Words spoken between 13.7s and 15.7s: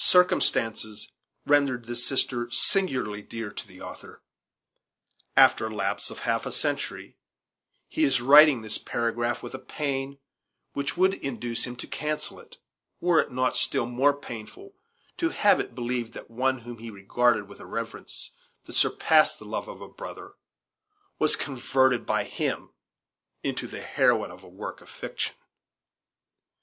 more painful to have